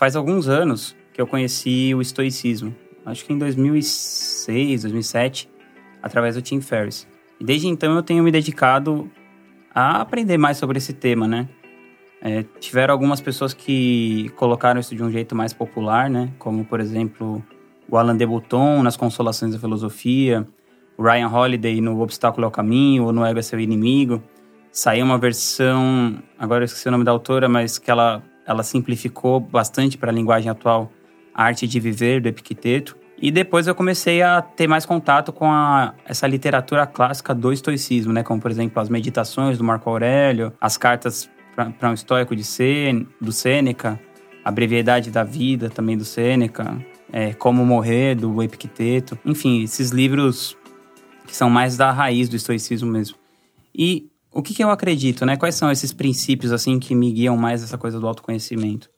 Faz 0.00 0.16
alguns 0.16 0.48
anos 0.48 0.96
que 1.12 1.20
eu 1.20 1.26
conheci 1.26 1.94
o 1.94 2.00
estoicismo. 2.00 2.74
Acho 3.04 3.22
que 3.22 3.34
em 3.34 3.36
2006, 3.36 4.80
2007, 4.80 5.46
através 6.02 6.36
do 6.36 6.40
Tim 6.40 6.58
Ferriss. 6.62 7.06
E 7.38 7.44
desde 7.44 7.68
então 7.68 7.94
eu 7.94 8.02
tenho 8.02 8.24
me 8.24 8.30
dedicado 8.30 9.10
a 9.74 10.00
aprender 10.00 10.38
mais 10.38 10.56
sobre 10.56 10.78
esse 10.78 10.94
tema, 10.94 11.28
né? 11.28 11.46
É, 12.22 12.46
tiveram 12.58 12.92
algumas 12.92 13.20
pessoas 13.20 13.52
que 13.52 14.30
colocaram 14.36 14.80
isso 14.80 14.96
de 14.96 15.02
um 15.02 15.10
jeito 15.10 15.36
mais 15.36 15.52
popular, 15.52 16.08
né? 16.08 16.32
Como, 16.38 16.64
por 16.64 16.80
exemplo, 16.80 17.44
o 17.86 17.98
Alan 17.98 18.16
de 18.16 18.24
Botton 18.24 18.82
nas 18.82 18.96
Consolações 18.96 19.52
da 19.52 19.58
Filosofia, 19.58 20.48
o 20.96 21.02
Ryan 21.02 21.28
Holiday 21.28 21.78
no 21.82 22.00
Obstáculo 22.00 22.46
ao 22.46 22.50
Caminho, 22.50 23.04
ou 23.04 23.12
no 23.12 23.22
Ego 23.22 23.38
é 23.38 23.42
Seu 23.42 23.60
Inimigo. 23.60 24.22
Saiu 24.72 25.04
uma 25.04 25.18
versão, 25.18 26.22
agora 26.38 26.62
eu 26.62 26.64
esqueci 26.64 26.88
o 26.88 26.90
nome 26.90 27.04
da 27.04 27.10
autora, 27.10 27.50
mas 27.50 27.78
que 27.78 27.90
ela, 27.90 28.22
ela 28.46 28.62
simplificou 28.62 29.40
bastante 29.40 29.96
para 29.96 30.10
a 30.10 30.14
linguagem 30.14 30.50
atual 30.50 30.90
a 31.34 31.44
arte 31.44 31.66
de 31.66 31.78
viver 31.80 32.20
do 32.20 32.28
Epicteto. 32.28 32.96
E 33.22 33.30
depois 33.30 33.66
eu 33.66 33.74
comecei 33.74 34.22
a 34.22 34.40
ter 34.40 34.66
mais 34.66 34.86
contato 34.86 35.32
com 35.32 35.50
a, 35.50 35.94
essa 36.06 36.26
literatura 36.26 36.86
clássica 36.86 37.34
do 37.34 37.52
estoicismo, 37.52 38.12
né? 38.12 38.22
Como, 38.22 38.40
por 38.40 38.50
exemplo, 38.50 38.80
as 38.80 38.88
meditações 38.88 39.58
do 39.58 39.64
Marco 39.64 39.90
Aurélio, 39.90 40.52
as 40.60 40.78
cartas 40.78 41.30
para 41.54 41.90
um 41.90 41.94
estoico 41.94 42.34
de 42.34 42.42
Sen, 42.42 43.06
do 43.20 43.30
Sêneca, 43.30 44.00
a 44.42 44.50
brevidade 44.50 45.10
da 45.10 45.22
vida 45.22 45.68
também 45.68 45.98
do 45.98 46.04
Sêneca, 46.04 46.84
é, 47.12 47.34
Como 47.34 47.64
Morrer, 47.64 48.14
do 48.14 48.42
Epicteto. 48.42 49.18
Enfim, 49.24 49.62
esses 49.62 49.90
livros 49.90 50.56
que 51.26 51.36
são 51.36 51.50
mais 51.50 51.76
da 51.76 51.92
raiz 51.92 52.28
do 52.28 52.36
estoicismo 52.36 52.90
mesmo. 52.90 53.16
E 53.74 54.09
o 54.32 54.42
que, 54.42 54.54
que 54.54 54.62
eu 54.62 54.70
acredito, 54.70 55.26
né? 55.26 55.36
Quais 55.36 55.54
são 55.54 55.70
esses 55.70 55.92
princípios, 55.92 56.52
assim, 56.52 56.78
que 56.78 56.94
me 56.94 57.12
guiam 57.12 57.36
mais 57.36 57.62
essa 57.62 57.76
coisa 57.76 57.98
do 57.98 58.06
autoconhecimento? 58.06 58.88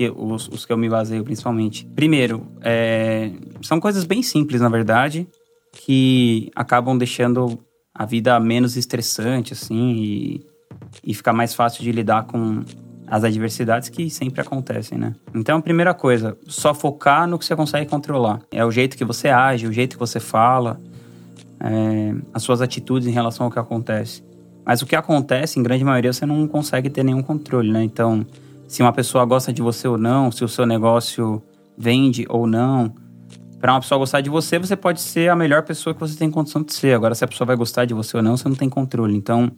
que 0.00 0.10
os, 0.16 0.48
os 0.48 0.64
que 0.64 0.72
eu 0.72 0.78
me 0.78 0.88
baseio 0.88 1.22
principalmente. 1.22 1.84
Primeiro, 1.94 2.46
é, 2.62 3.32
são 3.60 3.78
coisas 3.78 4.04
bem 4.04 4.22
simples, 4.22 4.62
na 4.62 4.70
verdade, 4.70 5.28
que 5.72 6.50
acabam 6.56 6.96
deixando 6.96 7.58
a 7.94 8.06
vida 8.06 8.40
menos 8.40 8.78
estressante, 8.78 9.52
assim, 9.52 9.92
e, 9.92 10.46
e 11.04 11.12
ficar 11.12 11.34
mais 11.34 11.52
fácil 11.52 11.82
de 11.82 11.92
lidar 11.92 12.24
com 12.24 12.62
as 13.06 13.24
adversidades 13.24 13.90
que 13.90 14.08
sempre 14.08 14.40
acontecem, 14.40 14.96
né? 14.96 15.14
Então, 15.34 15.60
primeira 15.60 15.92
coisa, 15.92 16.34
só 16.46 16.72
focar 16.72 17.26
no 17.26 17.38
que 17.38 17.44
você 17.44 17.54
consegue 17.54 17.90
controlar. 17.90 18.40
É 18.50 18.64
o 18.64 18.70
jeito 18.70 18.96
que 18.96 19.04
você 19.04 19.28
age, 19.28 19.66
o 19.66 19.72
jeito 19.72 19.96
que 19.96 20.00
você 20.00 20.18
fala, 20.18 20.80
é, 21.60 22.14
as 22.32 22.42
suas 22.42 22.62
atitudes 22.62 23.06
em 23.06 23.10
relação 23.10 23.44
ao 23.44 23.52
que 23.52 23.58
acontece. 23.58 24.22
Mas 24.64 24.82
o 24.82 24.86
que 24.86 24.94
acontece, 24.94 25.58
em 25.58 25.62
grande 25.62 25.84
maioria, 25.84 26.12
você 26.12 26.26
não 26.26 26.46
consegue 26.46 26.90
ter 26.90 27.02
nenhum 27.02 27.22
controle, 27.22 27.70
né? 27.70 27.82
Então, 27.82 28.24
se 28.68 28.82
uma 28.82 28.92
pessoa 28.92 29.24
gosta 29.24 29.52
de 29.52 29.62
você 29.62 29.88
ou 29.88 29.98
não, 29.98 30.30
se 30.30 30.44
o 30.44 30.48
seu 30.48 30.66
negócio 30.66 31.42
vende 31.76 32.26
ou 32.28 32.46
não. 32.46 32.92
Para 33.58 33.72
uma 33.72 33.80
pessoa 33.80 33.98
gostar 33.98 34.20
de 34.20 34.30
você, 34.30 34.58
você 34.58 34.76
pode 34.76 35.00
ser 35.00 35.30
a 35.30 35.36
melhor 35.36 35.62
pessoa 35.62 35.92
que 35.94 36.00
você 36.00 36.16
tem 36.16 36.30
condição 36.30 36.62
de 36.62 36.72
ser. 36.72 36.94
Agora, 36.94 37.14
se 37.14 37.24
a 37.24 37.28
pessoa 37.28 37.46
vai 37.46 37.56
gostar 37.56 37.84
de 37.84 37.94
você 37.94 38.16
ou 38.16 38.22
não, 38.22 38.36
você 38.36 38.48
não 38.48 38.56
tem 38.56 38.68
controle. 38.68 39.16
Então, 39.16 39.50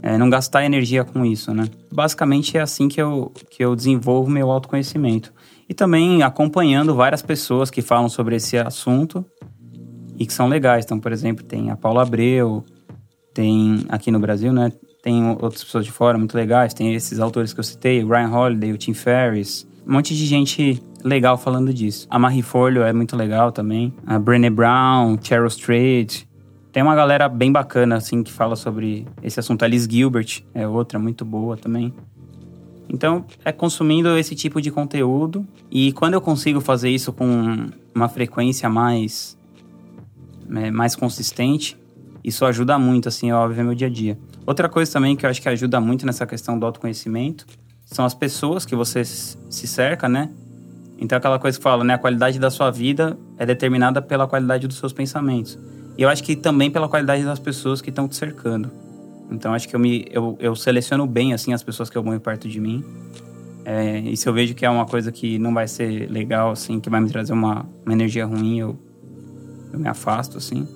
é, 0.00 0.16
não 0.16 0.30
gastar 0.30 0.64
energia 0.64 1.04
com 1.04 1.24
isso, 1.24 1.52
né? 1.52 1.68
Basicamente 1.92 2.56
é 2.56 2.60
assim 2.60 2.88
que 2.88 3.00
eu, 3.00 3.32
que 3.50 3.64
eu 3.64 3.76
desenvolvo 3.76 4.30
meu 4.30 4.50
autoconhecimento. 4.50 5.32
E 5.68 5.74
também 5.74 6.22
acompanhando 6.22 6.94
várias 6.94 7.22
pessoas 7.22 7.70
que 7.70 7.82
falam 7.82 8.08
sobre 8.08 8.36
esse 8.36 8.56
assunto 8.58 9.24
e 10.18 10.26
que 10.26 10.32
são 10.32 10.48
legais. 10.48 10.84
Então, 10.84 10.98
por 10.98 11.12
exemplo, 11.12 11.44
tem 11.44 11.70
a 11.70 11.76
Paula 11.76 12.02
Abreu, 12.02 12.64
tem 13.32 13.84
aqui 13.88 14.10
no 14.10 14.18
Brasil, 14.18 14.52
né? 14.52 14.72
Tem 15.02 15.24
outras 15.30 15.64
pessoas 15.64 15.84
de 15.84 15.90
fora 15.90 16.16
muito 16.16 16.36
legais, 16.36 16.72
tem 16.72 16.94
esses 16.94 17.18
autores 17.18 17.52
que 17.52 17.60
eu 17.60 17.64
citei, 17.64 18.04
o 18.04 18.08
Ryan 18.08 18.30
Holiday, 18.30 18.72
o 18.72 18.78
Tim 18.78 18.94
Ferriss, 18.94 19.66
um 19.86 19.94
monte 19.94 20.14
de 20.16 20.24
gente 20.26 20.82
legal 21.02 21.36
falando 21.36 21.74
disso. 21.74 22.06
A 22.08 22.18
Marie 22.18 22.42
Forleo 22.42 22.82
é 22.84 22.92
muito 22.92 23.16
legal 23.16 23.50
também, 23.50 23.92
a 24.06 24.18
Brené 24.18 24.50
Brown, 24.50 25.18
Cheryl 25.20 25.48
Strait. 25.48 26.28
Tem 26.70 26.82
uma 26.82 26.94
galera 26.94 27.28
bem 27.28 27.52
bacana, 27.52 27.96
assim, 27.96 28.22
que 28.22 28.32
fala 28.32 28.56
sobre 28.56 29.06
esse 29.22 29.38
assunto. 29.38 29.62
A 29.62 29.68
Liz 29.68 29.84
Gilbert 29.90 30.42
é 30.54 30.66
outra 30.66 30.98
muito 30.98 31.24
boa 31.24 31.56
também. 31.56 31.92
Então, 32.88 33.24
é 33.44 33.52
consumindo 33.52 34.16
esse 34.16 34.34
tipo 34.34 34.60
de 34.60 34.70
conteúdo. 34.70 35.46
E 35.70 35.92
quando 35.92 36.14
eu 36.14 36.20
consigo 36.20 36.60
fazer 36.60 36.90
isso 36.90 37.12
com 37.12 37.68
uma 37.94 38.08
frequência 38.08 38.70
mais, 38.70 39.36
é, 40.54 40.70
mais 40.70 40.96
consistente, 40.96 41.76
isso 42.24 42.44
ajuda 42.44 42.78
muito, 42.78 43.08
assim, 43.08 43.30
a 43.30 43.46
viver 43.46 43.64
meu 43.64 43.74
dia 43.74 43.88
a 43.88 43.90
dia. 43.90 44.18
Outra 44.46 44.68
coisa 44.68 44.92
também 44.92 45.16
que 45.16 45.26
eu 45.26 45.30
acho 45.30 45.40
que 45.42 45.48
ajuda 45.48 45.80
muito 45.80 46.06
nessa 46.06 46.26
questão 46.26 46.58
do 46.58 46.64
autoconhecimento 46.64 47.46
são 47.84 48.04
as 48.04 48.14
pessoas 48.14 48.64
que 48.64 48.74
você 48.74 49.04
se 49.04 49.66
cerca, 49.66 50.08
né? 50.08 50.30
Então, 50.98 51.18
aquela 51.18 51.38
coisa 51.38 51.58
que 51.58 51.62
fala, 51.62 51.82
né? 51.82 51.94
A 51.94 51.98
qualidade 51.98 52.38
da 52.38 52.50
sua 52.50 52.70
vida 52.70 53.18
é 53.36 53.44
determinada 53.44 54.00
pela 54.00 54.26
qualidade 54.28 54.68
dos 54.68 54.76
seus 54.78 54.92
pensamentos. 54.92 55.58
E 55.98 56.02
eu 56.02 56.08
acho 56.08 56.22
que 56.22 56.36
também 56.36 56.70
pela 56.70 56.88
qualidade 56.88 57.24
das 57.24 57.38
pessoas 57.38 57.80
que 57.80 57.90
estão 57.90 58.06
te 58.06 58.16
cercando. 58.16 58.70
Então, 59.30 59.52
acho 59.52 59.68
que 59.68 59.74
eu, 59.74 59.80
me, 59.80 60.06
eu, 60.10 60.36
eu 60.38 60.54
seleciono 60.54 61.06
bem, 61.06 61.32
assim, 61.32 61.52
as 61.52 61.62
pessoas 61.62 61.90
que 61.90 61.98
eu 61.98 62.02
vou 62.02 62.18
perto 62.20 62.48
de 62.48 62.60
mim. 62.60 62.84
É, 63.64 63.98
e 64.00 64.16
se 64.16 64.28
eu 64.28 64.32
vejo 64.32 64.54
que 64.54 64.64
é 64.64 64.70
uma 64.70 64.86
coisa 64.86 65.10
que 65.10 65.38
não 65.38 65.52
vai 65.52 65.66
ser 65.66 66.10
legal, 66.10 66.52
assim, 66.52 66.78
que 66.78 66.88
vai 66.88 67.00
me 67.00 67.08
trazer 67.08 67.32
uma, 67.32 67.66
uma 67.84 67.92
energia 67.92 68.24
ruim, 68.24 68.60
eu, 68.60 68.78
eu 69.72 69.78
me 69.78 69.88
afasto, 69.88 70.38
assim. 70.38 70.68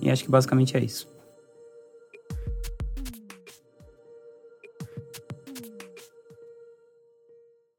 E 0.00 0.10
acho 0.10 0.24
que 0.24 0.30
basicamente 0.30 0.76
é 0.76 0.80
isso. 0.80 1.08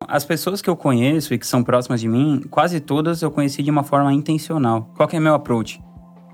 As 0.07 0.25
pessoas 0.25 0.61
que 0.61 0.69
eu 0.69 0.75
conheço 0.75 1.33
e 1.33 1.37
que 1.37 1.47
são 1.47 1.63
próximas 1.63 2.01
de 2.01 2.07
mim, 2.07 2.43
quase 2.49 2.81
todas 2.81 3.21
eu 3.21 3.31
conheci 3.31 3.63
de 3.63 3.71
uma 3.71 3.81
forma 3.81 4.11
intencional. 4.13 4.91
Qual 4.97 5.07
que 5.07 5.15
é 5.15 5.19
meu 5.21 5.33
approach? 5.33 5.81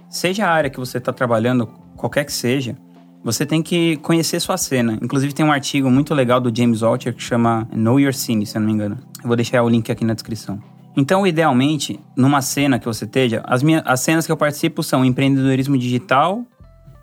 Seja 0.09 0.47
a 0.47 0.51
área 0.51 0.69
que 0.69 0.79
você 0.79 0.97
está 0.97 1.13
trabalhando, 1.13 1.67
qualquer 1.95 2.25
que 2.25 2.33
seja, 2.33 2.75
você 3.23 3.45
tem 3.45 3.61
que 3.61 3.97
conhecer 3.97 4.39
sua 4.39 4.57
cena. 4.57 4.97
Inclusive 5.01 5.33
tem 5.33 5.45
um 5.45 5.51
artigo 5.51 5.91
muito 5.91 6.15
legal 6.15 6.41
do 6.41 6.55
James 6.55 6.81
Altucher 6.81 7.13
que 7.13 7.21
chama 7.21 7.67
Know 7.71 7.99
Your 7.99 8.13
Scene, 8.13 8.45
se 8.45 8.57
eu 8.57 8.61
não 8.61 8.67
me 8.67 8.73
engano. 8.73 8.97
Eu 9.21 9.27
vou 9.27 9.35
deixar 9.35 9.61
o 9.61 9.69
link 9.69 9.91
aqui 9.91 10.03
na 10.03 10.13
descrição. 10.13 10.59
Então, 10.99 11.27
idealmente, 11.27 11.99
numa 12.15 12.41
cena 12.41 12.79
que 12.79 12.85
você 12.87 13.05
esteja, 13.05 13.43
as, 13.45 13.61
minhas, 13.61 13.83
as 13.85 13.99
cenas 13.99 14.25
que 14.25 14.31
eu 14.31 14.35
participo 14.35 14.81
são 14.81 15.05
empreendedorismo 15.05 15.77
digital 15.77 16.43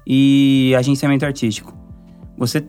e 0.04 0.74
agenciamento 0.76 1.24
artístico. 1.24 1.72
Você 2.36 2.66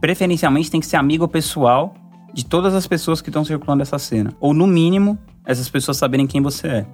preferencialmente 0.00 0.68
tem 0.68 0.80
que 0.80 0.88
ser 0.88 0.96
amigo 0.96 1.28
pessoal 1.28 1.94
de 2.34 2.44
todas 2.44 2.74
as 2.74 2.84
pessoas 2.84 3.22
que 3.22 3.28
estão 3.28 3.44
circulando 3.44 3.82
essa 3.82 3.96
cena. 3.96 4.34
Ou, 4.40 4.52
no 4.52 4.66
mínimo, 4.66 5.16
essas 5.46 5.68
pessoas 5.68 5.96
saberem 5.96 6.26
quem 6.26 6.42
você 6.42 6.66
é. 6.66 6.86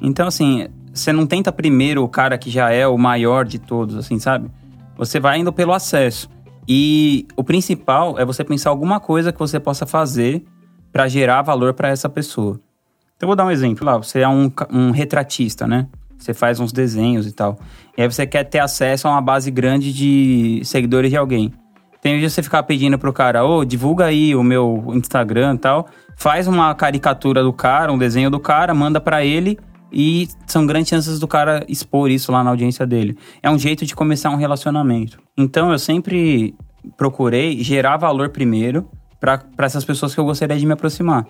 Então, 0.00 0.28
assim, 0.28 0.68
você 0.94 1.12
não 1.12 1.26
tenta 1.26 1.50
primeiro 1.50 2.04
o 2.04 2.08
cara 2.08 2.38
que 2.38 2.50
já 2.50 2.70
é 2.70 2.86
o 2.86 2.96
maior 2.96 3.44
de 3.44 3.58
todos, 3.58 3.96
assim, 3.96 4.20
sabe? 4.20 4.48
Você 4.96 5.18
vai 5.18 5.40
indo 5.40 5.52
pelo 5.52 5.72
acesso. 5.72 6.30
E 6.68 7.26
o 7.36 7.42
principal 7.42 8.16
é 8.16 8.24
você 8.24 8.44
pensar 8.44 8.70
alguma 8.70 9.00
coisa 9.00 9.32
que 9.32 9.38
você 9.40 9.58
possa 9.58 9.86
fazer 9.86 10.44
para 10.92 11.08
gerar 11.08 11.42
valor 11.42 11.74
para 11.74 11.88
essa 11.88 12.08
pessoa. 12.08 12.60
Então, 13.16 13.26
vou 13.26 13.36
dar 13.36 13.44
um 13.44 13.50
exemplo. 13.50 13.84
Lá, 13.84 13.96
você 13.96 14.20
é 14.20 14.28
um, 14.28 14.50
um 14.70 14.90
retratista, 14.90 15.66
né? 15.66 15.86
Você 16.18 16.34
faz 16.34 16.60
uns 16.60 16.72
desenhos 16.72 17.26
e 17.26 17.32
tal. 17.32 17.58
E 17.96 18.02
aí 18.02 18.10
você 18.10 18.26
quer 18.26 18.44
ter 18.44 18.58
acesso 18.58 19.06
a 19.08 19.12
uma 19.12 19.20
base 19.20 19.50
grande 19.50 19.92
de 19.92 20.60
seguidores 20.64 21.10
de 21.10 21.16
alguém. 21.16 21.52
Tem 22.00 22.20
de 22.20 22.28
você 22.28 22.42
ficar 22.42 22.62
pedindo 22.62 22.98
pro 22.98 23.12
cara, 23.12 23.44
ô, 23.44 23.58
oh, 23.58 23.64
divulga 23.64 24.04
aí 24.04 24.34
o 24.34 24.42
meu 24.42 24.92
Instagram 24.94 25.54
e 25.54 25.58
tal. 25.58 25.88
Faz 26.16 26.46
uma 26.46 26.74
caricatura 26.74 27.42
do 27.42 27.52
cara, 27.52 27.92
um 27.92 27.98
desenho 27.98 28.30
do 28.30 28.38
cara, 28.38 28.72
manda 28.74 29.00
para 29.00 29.24
ele 29.24 29.58
e 29.92 30.28
são 30.46 30.66
grandes 30.66 30.88
chances 30.88 31.18
do 31.18 31.28
cara 31.28 31.64
expor 31.68 32.10
isso 32.10 32.32
lá 32.32 32.42
na 32.42 32.50
audiência 32.50 32.86
dele. 32.86 33.16
É 33.42 33.50
um 33.50 33.58
jeito 33.58 33.84
de 33.86 33.94
começar 33.94 34.30
um 34.30 34.36
relacionamento. 34.36 35.18
Então 35.36 35.72
eu 35.72 35.78
sempre 35.78 36.54
procurei 36.96 37.62
gerar 37.62 37.96
valor 37.96 38.30
primeiro 38.30 38.88
para 39.18 39.42
essas 39.58 39.84
pessoas 39.84 40.14
que 40.14 40.20
eu 40.20 40.24
gostaria 40.24 40.56
de 40.56 40.66
me 40.66 40.72
aproximar. 40.72 41.26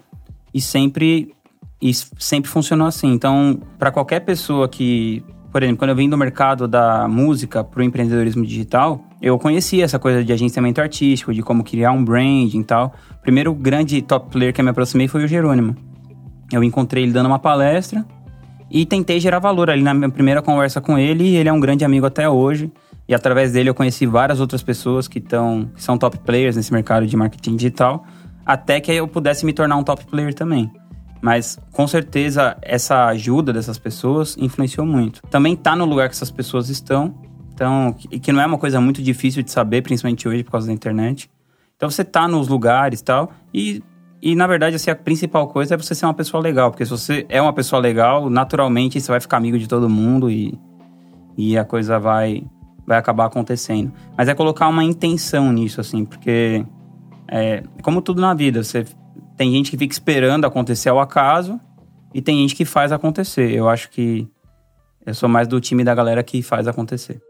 E 0.53 0.61
sempre 0.61 1.35
e 1.81 1.93
sempre 1.95 2.51
funcionou 2.51 2.87
assim. 2.87 3.13
Então, 3.13 3.61
para 3.79 3.91
qualquer 3.91 4.21
pessoa 4.21 4.69
que, 4.69 5.25
por 5.53 5.63
exemplo, 5.63 5.79
quando 5.79 5.91
eu 5.91 5.97
vim 5.97 6.09
do 6.09 6.17
mercado 6.17 6.67
da 6.67 7.07
música 7.09 7.63
para 7.63 7.81
o 7.81 7.83
empreendedorismo 7.83 8.45
digital, 8.45 9.01
eu 9.21 9.39
conhecia 9.39 9.85
essa 9.85 9.99
coisa 9.99 10.25
de 10.25 10.33
agenciamento 10.33 10.81
artístico, 10.81 11.33
de 11.33 11.43
como 11.43 11.63
criar 11.65 11.93
um 11.93 12.05
branding 12.05 12.61
e 12.61 12.65
tal. 12.65 12.95
O 13.19 13.23
primeiro 13.23 13.55
grande 13.55 14.01
top 14.03 14.31
player 14.31 14.53
que 14.53 14.61
eu 14.61 14.65
me 14.65 14.71
aproximei 14.71 15.09
foi 15.09 15.25
o 15.25 15.29
Jerônimo. 15.29 15.77
Eu 16.53 16.63
encontrei 16.63 17.03
ele 17.03 17.13
dando 17.13 17.27
uma 17.27 17.39
palestra 17.39 18.05
e 18.71 18.87
tentei 18.87 19.21
gerar 19.21 19.39
valor 19.39 19.71
ali 19.71 19.83
na 19.83 19.95
minha 19.95 20.11
primeira 20.11 20.41
conversa 20.41 20.81
com 20.81 20.99
ele. 20.99 21.35
Ele 21.37 21.49
é 21.49 21.53
um 21.53 21.61
grande 21.61 21.85
amigo 21.85 22.07
até 22.07 22.29
hoje. 22.29 22.71
E 23.09 23.15
através 23.15 23.53
dele 23.53 23.71
eu 23.71 23.75
conheci 23.75 24.05
várias 24.05 24.41
outras 24.41 24.63
pessoas 24.63 25.07
que, 25.07 25.21
tão, 25.21 25.71
que 25.75 25.83
são 25.83 25.97
top 25.97 26.19
players 26.19 26.57
nesse 26.57 26.73
mercado 26.73 27.07
de 27.07 27.17
marketing 27.17 27.55
digital, 27.55 28.05
até 28.45 28.81
que 28.81 28.91
eu 28.91 29.07
pudesse 29.07 29.47
me 29.47 29.53
tornar 29.53 29.77
um 29.77 29.85
top 29.85 30.05
player 30.07 30.35
também. 30.35 30.71
Mas 31.21 31.59
com 31.73 31.87
certeza 31.87 32.57
essa 32.63 33.07
ajuda 33.07 33.53
dessas 33.53 33.79
pessoas 33.79 34.37
influenciou 34.39 34.87
muito. 34.87 35.23
Também 35.31 35.57
tá 35.57 35.75
no 35.75 35.85
lugar 35.85 36.09
que 36.09 36.15
essas 36.15 36.31
pessoas 36.31 36.69
estão, 36.69 37.15
então, 37.53 37.93
que, 37.93 38.21
que 38.21 38.33
não 38.33 38.41
é 38.41 38.47
uma 38.47 38.59
coisa 38.59 38.81
muito 38.81 39.03
difícil 39.03 39.43
de 39.43 39.51
saber, 39.51 39.83
principalmente 39.83 40.29
hoje 40.29 40.45
por 40.45 40.53
causa 40.53 40.67
da 40.67 40.73
internet. 40.73 41.31
Então 41.77 41.91
você 41.91 42.05
tá 42.05 42.29
nos 42.29 42.49
lugares 42.49 43.03
tal, 43.03 43.31
e 43.53 43.83
E, 44.23 44.35
na 44.35 44.47
verdade, 44.47 44.77
assim, 44.77 44.91
a 44.91 44.97
principal 44.97 45.47
coisa 45.47 45.75
é 45.75 45.77
você 45.77 45.95
ser 45.95 46.07
uma 46.07 46.15
pessoa 46.15 46.43
legal. 46.43 46.71
Porque 46.71 46.85
se 46.85 46.91
você 46.91 47.27
é 47.29 47.41
uma 47.41 47.53
pessoa 47.53 47.81
legal, 47.81 48.31
naturalmente 48.31 48.99
você 48.99 49.13
vai 49.13 49.21
ficar 49.21 49.37
amigo 49.37 49.59
de 49.59 49.69
todo 49.69 49.89
mundo 49.89 50.31
e, 50.31 50.59
e 51.37 51.57
a 51.57 51.65
coisa 51.65 51.99
vai, 51.99 52.43
vai 52.87 52.99
acabar 52.99 53.27
acontecendo. 53.27 53.93
Mas 54.17 54.27
é 54.29 54.35
colocar 54.35 54.69
uma 54.69 54.83
intenção 54.83 55.53
nisso, 55.53 55.81
assim, 55.81 56.05
porque... 56.05 56.65
É, 57.29 57.63
como 57.83 58.01
tudo 58.01 58.21
na 58.21 58.33
vida, 58.35 58.63
você 58.63 58.87
tem 59.37 59.51
gente 59.53 59.71
que 59.71 59.77
fica 59.77 59.93
esperando 59.93 60.45
acontecer 60.47 60.89
ao 60.89 60.99
acaso 60.99 61.61
e 62.15 62.23
tem 62.23 62.39
gente 62.39 62.55
que 62.55 62.65
faz 62.65 62.93
acontecer. 62.93 63.53
Eu 63.53 63.69
acho 63.69 63.91
que 63.91 64.27
eu 65.05 65.15
sou 65.15 65.29
mais 65.29 65.47
do 65.47 65.61
time 65.61 65.85
da 65.85 65.95
galera 65.95 66.23
que 66.23 66.43
faz 66.43 66.67
acontecer. 66.67 67.21